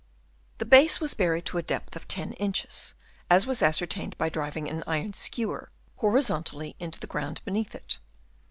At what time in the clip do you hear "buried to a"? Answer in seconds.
1.13-1.61